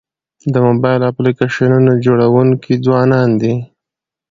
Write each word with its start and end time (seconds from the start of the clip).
د 0.53 0.55
موبایل 0.67 1.01
اپلیکیشنونو 1.11 1.91
جوړونکي 2.05 2.73
ځوانان 2.85 3.29
دي. 3.41 3.53